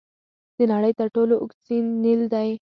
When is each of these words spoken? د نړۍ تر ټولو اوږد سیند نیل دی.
د 0.57 0.59
نړۍ 0.73 0.91
تر 0.99 1.07
ټولو 1.15 1.33
اوږد 1.41 1.57
سیند 1.65 1.89
نیل 2.03 2.21
دی. 2.33 2.49